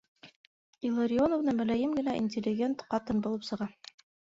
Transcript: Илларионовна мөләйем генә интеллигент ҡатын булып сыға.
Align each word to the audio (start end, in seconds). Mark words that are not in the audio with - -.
Илларионовна 0.89 1.53
мөләйем 1.59 1.95
генә 1.99 2.17
интеллигент 2.23 2.83
ҡатын 2.95 3.25
булып 3.29 3.49
сыға. 3.53 3.71